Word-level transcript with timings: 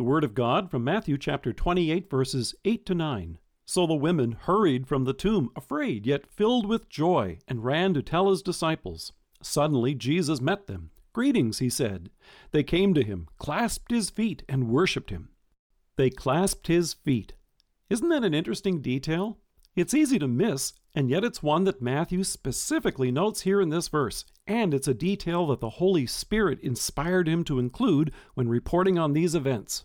The 0.00 0.04
Word 0.04 0.24
of 0.24 0.32
God 0.32 0.70
from 0.70 0.82
Matthew 0.82 1.18
chapter 1.18 1.52
28, 1.52 2.08
verses 2.08 2.54
8 2.64 2.86
to 2.86 2.94
9. 2.94 3.38
So 3.66 3.86
the 3.86 3.94
women 3.94 4.32
hurried 4.32 4.86
from 4.86 5.04
the 5.04 5.12
tomb, 5.12 5.50
afraid, 5.54 6.06
yet 6.06 6.26
filled 6.26 6.64
with 6.64 6.88
joy, 6.88 7.36
and 7.46 7.62
ran 7.62 7.92
to 7.92 8.00
tell 8.00 8.30
his 8.30 8.40
disciples. 8.40 9.12
Suddenly 9.42 9.94
Jesus 9.94 10.40
met 10.40 10.66
them. 10.66 10.90
Greetings, 11.12 11.58
he 11.58 11.68
said. 11.68 12.08
They 12.50 12.62
came 12.62 12.94
to 12.94 13.02
him, 13.04 13.28
clasped 13.36 13.90
his 13.90 14.08
feet, 14.08 14.42
and 14.48 14.70
worshipped 14.70 15.10
him. 15.10 15.32
They 15.96 16.08
clasped 16.08 16.68
his 16.68 16.94
feet. 16.94 17.34
Isn't 17.90 18.08
that 18.08 18.24
an 18.24 18.32
interesting 18.32 18.80
detail? 18.80 19.36
It's 19.76 19.92
easy 19.92 20.18
to 20.18 20.26
miss, 20.26 20.72
and 20.94 21.10
yet 21.10 21.24
it's 21.24 21.42
one 21.42 21.64
that 21.64 21.82
Matthew 21.82 22.24
specifically 22.24 23.10
notes 23.10 23.42
here 23.42 23.60
in 23.60 23.68
this 23.68 23.88
verse, 23.88 24.24
and 24.46 24.72
it's 24.72 24.88
a 24.88 24.94
detail 24.94 25.46
that 25.48 25.60
the 25.60 25.68
Holy 25.68 26.06
Spirit 26.06 26.58
inspired 26.60 27.28
him 27.28 27.44
to 27.44 27.58
include 27.58 28.12
when 28.32 28.48
reporting 28.48 28.98
on 28.98 29.12
these 29.12 29.34
events. 29.34 29.84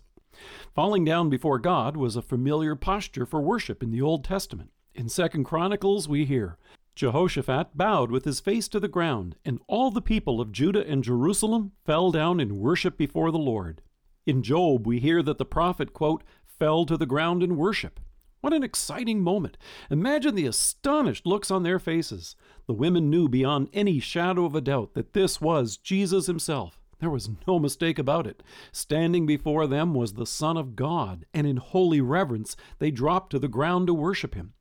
Falling 0.74 1.04
down 1.04 1.30
before 1.30 1.58
God 1.58 1.96
was 1.96 2.16
a 2.16 2.22
familiar 2.22 2.74
posture 2.74 3.26
for 3.26 3.40
worship 3.40 3.82
in 3.82 3.90
the 3.90 4.02
Old 4.02 4.24
Testament. 4.24 4.70
In 4.94 5.08
2 5.08 5.28
Chronicles 5.44 6.08
we 6.08 6.24
hear, 6.24 6.58
Jehoshaphat 6.94 7.76
bowed 7.76 8.10
with 8.10 8.24
his 8.24 8.40
face 8.40 8.68
to 8.68 8.80
the 8.80 8.88
ground, 8.88 9.36
and 9.44 9.60
all 9.66 9.90
the 9.90 10.00
people 10.00 10.40
of 10.40 10.52
Judah 10.52 10.86
and 10.86 11.04
Jerusalem 11.04 11.72
fell 11.84 12.10
down 12.10 12.40
in 12.40 12.58
worship 12.58 12.96
before 12.96 13.30
the 13.30 13.38
Lord. 13.38 13.82
In 14.24 14.42
Job 14.42 14.86
we 14.86 14.98
hear 14.98 15.22
that 15.22 15.36
the 15.36 15.44
prophet, 15.44 15.92
quote, 15.92 16.24
fell 16.46 16.86
to 16.86 16.96
the 16.96 17.04
ground 17.04 17.42
in 17.42 17.56
worship. 17.56 18.00
What 18.40 18.52
an 18.52 18.62
exciting 18.62 19.22
moment! 19.22 19.58
Imagine 19.90 20.34
the 20.34 20.46
astonished 20.46 21.26
looks 21.26 21.50
on 21.50 21.64
their 21.64 21.78
faces. 21.78 22.36
The 22.66 22.72
women 22.72 23.10
knew 23.10 23.28
beyond 23.28 23.68
any 23.72 23.98
shadow 23.98 24.44
of 24.44 24.54
a 24.54 24.60
doubt 24.60 24.94
that 24.94 25.12
this 25.12 25.40
was 25.40 25.76
Jesus 25.76 26.26
himself. 26.26 26.80
There 26.98 27.10
was 27.10 27.28
no 27.46 27.58
mistake 27.58 27.98
about 27.98 28.26
it. 28.26 28.42
Standing 28.72 29.26
before 29.26 29.66
them 29.66 29.94
was 29.94 30.14
the 30.14 30.26
Son 30.26 30.56
of 30.56 30.76
God, 30.76 31.26
and 31.34 31.46
in 31.46 31.58
holy 31.58 32.00
reverence 32.00 32.56
they 32.78 32.90
dropped 32.90 33.30
to 33.30 33.38
the 33.38 33.48
ground 33.48 33.86
to 33.88 33.94
worship 33.94 34.34
him. 34.34 34.54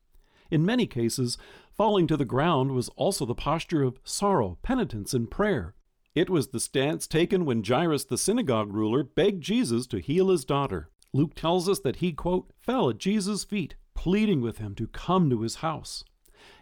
In 0.52 0.66
many 0.66 0.86
cases, 0.86 1.38
falling 1.72 2.08
to 2.08 2.17
the 2.17 2.25
ground 2.25 2.72
was 2.72 2.89
also 2.89 3.25
the 3.25 3.33
posture 3.33 3.83
of 3.83 4.00
sorrow, 4.03 4.58
penitence, 4.64 5.14
and 5.14 5.31
prayer. 5.31 5.75
It 6.14 6.30
was 6.30 6.47
the 6.47 6.59
stance 6.59 7.08
taken 7.08 7.45
when 7.45 7.64
Jairus, 7.64 8.05
the 8.05 8.17
synagogue 8.17 8.73
ruler, 8.73 9.03
begged 9.03 9.44
Jesus 9.44 9.88
to 9.88 9.99
heal 9.99 10.30
his 10.30 10.45
daughter. 10.45 10.89
Luke 11.14 11.36
tells 11.36 11.67
us 11.67 11.80
that 11.80 11.97
he, 11.97 12.11
quote, 12.11 12.52
fell 12.58 12.89
at 12.89 12.97
Jesus' 12.97 13.44
feet, 13.44 13.75
pleading 13.95 14.42
with 14.42 14.58
him 14.58 14.75
to 14.75 14.88
come 14.88 15.30
to 15.30 15.42
his 15.42 15.55
house. 15.55 16.03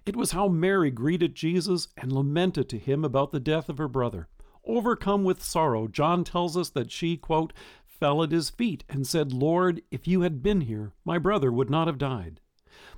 It 0.05 0.15
was 0.15 0.31
how 0.31 0.47
Mary 0.47 0.91
greeted 0.91 1.35
Jesus 1.35 1.87
and 1.97 2.11
lamented 2.11 2.69
to 2.69 2.77
him 2.77 3.03
about 3.03 3.31
the 3.31 3.39
death 3.39 3.69
of 3.69 3.79
her 3.79 3.87
brother. 3.87 4.27
Overcome 4.65 5.23
with 5.23 5.43
sorrow, 5.43 5.87
John 5.87 6.23
tells 6.23 6.55
us 6.55 6.69
that 6.69 6.91
she, 6.91 7.17
quote, 7.17 7.51
fell 7.85 8.23
at 8.23 8.31
his 8.31 8.49
feet 8.49 8.83
and 8.89 9.05
said, 9.05 9.33
Lord, 9.33 9.81
if 9.91 10.07
you 10.07 10.21
had 10.21 10.41
been 10.41 10.61
here, 10.61 10.93
my 11.05 11.17
brother 11.17 11.51
would 11.51 11.69
not 11.69 11.87
have 11.87 11.97
died. 11.97 12.39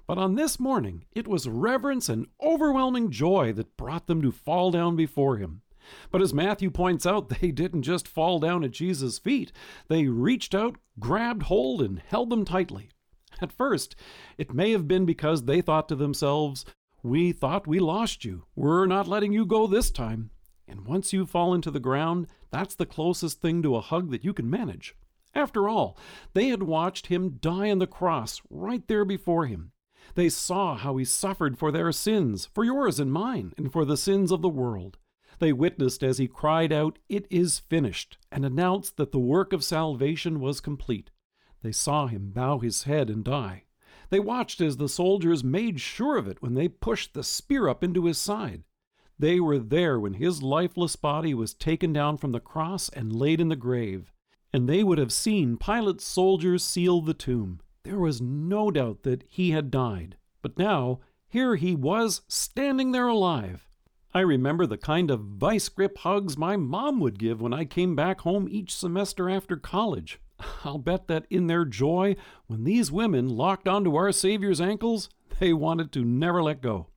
But 0.08 0.18
on 0.18 0.36
this 0.36 0.60
morning, 0.60 1.06
it 1.12 1.28
was 1.28 1.50
reverence 1.50 2.10
and 2.10 2.28
overwhelming 2.42 3.12
joy 3.12 3.52
that 3.54 3.78
brought 3.78 4.08
them 4.08 4.22
to 4.22 4.32
fall 4.32 4.72
down 4.72 4.96
before 4.96 5.38
him. 5.38 5.62
But 6.12 6.22
as 6.22 6.34
Matthew 6.34 6.70
points 6.70 7.06
out, 7.06 7.30
they 7.42 7.52
didn't 7.52 7.84
just 7.84 8.08
fall 8.08 8.40
down 8.40 8.64
at 8.64 8.72
Jesus' 8.72 9.20
feet. 9.20 9.52
They 9.88 10.08
reached 10.08 10.54
out, 10.54 10.78
grabbed 11.00 11.44
hold, 11.44 11.82
and 11.82 12.00
held 12.00 12.30
them 12.30 12.46
tightly. 12.46 12.90
At 13.42 13.52
first, 13.52 13.96
it 14.38 14.54
may 14.54 14.72
have 14.72 14.88
been 14.88 15.06
because 15.06 15.44
they 15.44 15.62
thought 15.62 15.90
to 15.90 15.96
themselves, 15.96 16.66
We 17.04 17.32
thought 17.32 17.68
we 17.68 17.80
lost 17.80 18.24
you. 18.24 18.46
We're 18.56 18.86
not 18.86 19.08
letting 19.08 19.34
you 19.34 19.46
go 19.46 19.68
this 19.68 19.92
time. 19.92 20.32
And 20.68 20.86
once 20.86 21.14
you 21.14 21.26
fall 21.26 21.54
into 21.54 21.72
the 21.72 21.80
ground, 21.80 22.28
that's 22.50 22.76
the 22.76 22.86
closest 22.86 23.42
thing 23.42 23.62
to 23.64 23.76
a 23.76 23.82
hug 23.82 24.12
that 24.12 24.24
you 24.24 24.34
can 24.34 24.50
manage. 24.50 24.96
After 25.34 25.68
all, 25.68 25.98
they 26.34 26.48
had 26.48 26.64
watched 26.64 27.08
him 27.08 27.38
die 27.42 27.70
on 27.70 27.80
the 27.80 27.88
cross 27.88 28.42
right 28.50 28.88
there 28.88 29.06
before 29.06 29.46
him. 29.46 29.72
They 30.16 30.30
saw 30.30 30.76
how 30.76 30.98
he 30.98 31.06
suffered 31.06 31.58
for 31.58 31.72
their 31.72 31.92
sins, 31.92 32.48
for 32.54 32.64
yours 32.64 33.00
and 33.00 33.12
mine, 33.12 33.54
and 33.58 33.72
for 33.72 33.86
the 33.86 33.98
sins 33.98 34.32
of 34.32 34.42
the 34.42 34.50
world. 34.50 34.98
They 35.40 35.52
witnessed 35.52 36.04
as 36.04 36.18
he 36.18 36.28
cried 36.28 36.72
out, 36.72 37.00
It 37.10 37.28
is 37.30 37.60
finished, 37.60 38.18
and 38.32 38.46
announced 38.46 38.98
that 38.98 39.12
the 39.12 39.20
work 39.20 39.52
of 39.52 39.64
salvation 39.64 40.40
was 40.40 40.62
complete. 40.62 41.12
They 41.62 41.74
saw 41.74 42.08
him 42.08 42.32
bow 42.32 42.60
his 42.60 42.84
head 42.84 43.10
and 43.10 43.24
die. 43.24 43.64
They 44.10 44.20
watched 44.20 44.62
as 44.62 44.78
the 44.78 44.88
soldiers 44.88 45.44
made 45.44 45.82
sure 45.82 46.18
of 46.18 46.28
it 46.28 46.42
when 46.42 46.54
they 46.54 46.68
pushed 46.68 47.14
the 47.14 47.24
spear 47.24 47.68
up 47.68 47.84
into 47.84 48.06
his 48.06 48.18
side. 48.18 48.64
They 49.18 49.40
were 49.40 49.60
there 49.60 50.00
when 50.00 50.16
his 50.16 50.44
lifeless 50.44 50.96
body 50.96 51.34
was 51.34 51.54
taken 51.54 51.94
down 51.94 52.18
from 52.18 52.32
the 52.32 52.40
cross 52.40 52.90
and 52.90 53.16
laid 53.16 53.40
in 53.40 53.50
the 53.50 53.56
grave. 53.56 54.12
And 54.52 54.68
they 54.68 54.84
would 54.84 54.98
have 54.98 55.14
seen 55.14 55.58
Pilate's 55.58 56.06
soldiers 56.06 56.64
seal 56.64 57.02
the 57.02 57.14
tomb. 57.14 57.62
There 57.84 58.00
was 58.00 58.22
no 58.22 58.72
doubt 58.72 59.04
that 59.04 59.24
he 59.28 59.52
had 59.52 59.72
died. 59.72 60.18
But 60.42 60.58
now, 60.58 61.00
here 61.28 61.56
he 61.56 61.76
was, 61.76 62.22
standing 62.28 62.92
there 62.92 63.08
alive. 63.08 63.68
I 64.14 64.22
remember 64.22 64.66
the 64.66 64.78
kind 64.78 65.12
of 65.12 65.20
vice 65.20 65.68
grip 65.68 65.98
hugs 65.98 66.38
my 66.38 66.56
mom 66.56 67.00
would 67.02 67.20
give 67.20 67.42
when 67.42 67.54
I 67.54 67.66
came 67.66 67.96
back 67.96 68.22
home 68.22 68.48
each 68.50 68.74
semester 68.74 69.30
after 69.30 69.58
college. 69.58 70.20
I'll 70.64 70.78
bet 70.78 71.08
that 71.08 71.26
in 71.30 71.48
their 71.48 71.66
joy, 71.66 72.16
when 72.48 72.64
these 72.64 72.92
women 72.92 73.28
locked 73.28 73.68
onto 73.68 73.96
our 73.96 74.12
Savior's 74.12 74.62
ankles, 74.62 75.10
they 75.40 75.52
wanted 75.52 75.92
to 75.92 76.06
never 76.06 76.42
let 76.42 76.62
go. 76.62 76.88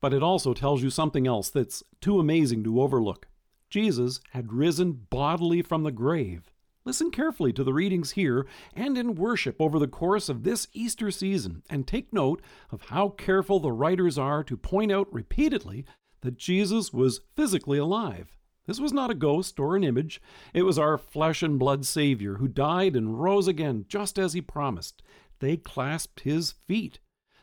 But 0.00 0.14
it 0.14 0.22
also 0.22 0.54
tells 0.54 0.82
you 0.82 0.90
something 0.90 1.26
else 1.26 1.50
that's 1.50 1.82
too 2.00 2.20
amazing 2.20 2.64
to 2.64 2.80
overlook. 2.80 3.26
Jesus 3.70 4.20
had 4.30 4.52
risen 4.52 4.92
bodily 5.10 5.62
from 5.62 5.82
the 5.82 5.92
grave. 5.92 6.50
Listen 6.84 7.10
carefully 7.10 7.52
to 7.52 7.64
the 7.64 7.74
readings 7.74 8.12
here 8.12 8.46
and 8.74 8.96
in 8.96 9.14
worship 9.14 9.56
over 9.60 9.78
the 9.78 9.86
course 9.86 10.30
of 10.30 10.42
this 10.42 10.68
Easter 10.72 11.10
season, 11.10 11.62
and 11.68 11.86
take 11.86 12.12
note 12.12 12.40
of 12.70 12.82
how 12.82 13.10
careful 13.10 13.60
the 13.60 13.72
writers 13.72 14.16
are 14.16 14.42
to 14.44 14.56
point 14.56 14.90
out 14.90 15.12
repeatedly 15.12 15.84
that 16.22 16.38
Jesus 16.38 16.92
was 16.92 17.20
physically 17.36 17.76
alive. 17.76 18.32
This 18.66 18.80
was 18.80 18.92
not 18.92 19.10
a 19.10 19.14
ghost 19.14 19.58
or 19.60 19.76
an 19.76 19.84
image. 19.84 20.20
It 20.54 20.62
was 20.62 20.78
our 20.78 20.96
flesh 20.96 21.42
and 21.42 21.58
blood 21.58 21.84
Savior 21.84 22.34
who 22.36 22.48
died 22.48 22.96
and 22.96 23.20
rose 23.20 23.48
again 23.48 23.84
just 23.88 24.18
as 24.18 24.32
he 24.32 24.40
promised. 24.40 25.02
They 25.40 25.56
clasped 25.56 26.20
his 26.20 26.52
feet. 26.66 27.00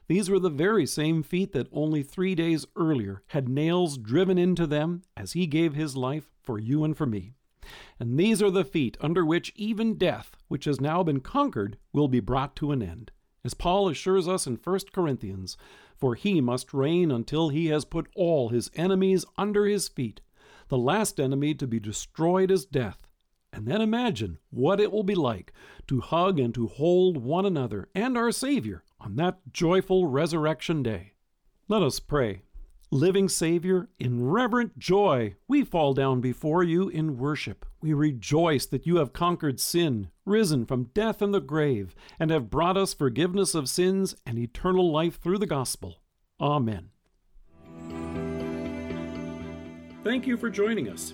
These 0.08 0.30
were 0.30 0.40
the 0.40 0.50
very 0.50 0.86
same 0.86 1.24
feet 1.24 1.52
that 1.54 1.68
only 1.72 2.04
three 2.04 2.36
days 2.36 2.66
earlier 2.76 3.24
had 3.28 3.50
nails 3.50 3.98
driven 3.98 4.38
into 4.38 4.68
them 4.68 5.02
as 5.18 5.34
he 5.34 5.48
gave 5.48 5.74
his 5.74 5.98
life 5.98 6.32
for 6.44 6.60
you 6.60 6.84
and 6.84 6.96
for 6.96 7.08
me. 7.08 7.34
And 8.00 8.20
these 8.20 8.42
are 8.42 8.52
the 8.52 8.64
feet 8.64 8.98
under 9.02 9.26
which 9.26 9.52
even 9.56 9.98
death, 9.98 10.38
which 10.48 10.66
has 10.66 10.80
now 10.80 11.02
been 11.02 11.22
conquered, 11.22 11.78
will 11.92 12.08
be 12.08 12.20
brought 12.20 12.56
to 12.58 12.72
an 12.72 12.84
end. 12.84 13.12
As 13.44 13.56
Paul 13.56 13.90
assures 13.90 14.28
us 14.28 14.46
in 14.46 14.56
1 14.56 14.80
Corinthians, 14.94 15.58
for 15.96 16.14
he 16.14 16.42
must 16.42 16.74
reign 16.74 17.10
until 17.12 17.50
he 17.50 17.68
has 17.68 17.86
put 17.86 18.08
all 18.16 18.50
his 18.50 18.70
enemies 18.76 19.26
under 19.38 19.66
his 19.66 19.88
feet. 19.88 20.22
The 20.68 20.78
last 20.78 21.20
enemy 21.20 21.56
to 21.56 21.68
be 21.68 21.80
destroyed 21.80 22.52
is 22.52 22.66
death. 22.66 23.08
And 23.54 23.68
then 23.68 23.82
imagine 23.82 24.40
what 24.50 24.82
it 24.82 24.92
will 24.92 25.04
be 25.04 25.16
like 25.16 25.54
to 25.88 26.02
hug 26.02 26.40
and 26.40 26.54
to 26.56 26.68
hold 26.68 27.18
one 27.18 27.46
another 27.46 27.88
and 27.96 28.18
our 28.18 28.32
Savior 28.32 28.84
on 29.06 29.16
that 29.18 29.38
joyful 29.54 30.08
resurrection 30.08 30.82
day. 30.82 31.14
Let 31.68 31.84
us 31.84 32.00
pray. 32.00 32.42
Living 32.92 33.30
Savior, 33.30 33.90
in 34.00 34.24
reverent 34.26 34.80
joy, 34.80 35.36
we 35.48 35.64
fall 35.64 35.94
down 35.94 36.22
before 36.22 36.64
you 36.64 36.88
in 36.90 37.18
worship. 37.18 37.66
We 37.82 37.94
rejoice 37.94 38.66
that 38.68 38.86
you 38.86 38.98
have 38.98 39.14
conquered 39.14 39.60
sin, 39.60 40.10
risen 40.26 40.66
from 40.66 40.90
death 40.94 41.22
and 41.22 41.34
the 41.34 41.42
grave, 41.42 41.96
and 42.20 42.32
have 42.32 42.50
brought 42.50 42.78
us 42.78 42.94
forgiveness 42.94 43.54
of 43.54 43.70
sins 43.70 44.16
and 44.26 44.40
eternal 44.40 44.92
life 44.92 45.20
through 45.20 45.40
the 45.40 45.48
gospel. 45.48 46.02
Amen. 46.40 46.90
Thank 50.04 50.28
you 50.28 50.38
for 50.38 50.50
joining 50.50 50.90
us. 50.90 51.14